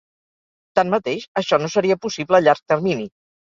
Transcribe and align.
Tanmateix, 0.79 1.27
això 1.41 1.59
no 1.65 1.69
seria 1.75 1.99
possible 2.07 2.39
a 2.39 2.41
llarg 2.47 2.75
termini. 2.75 3.09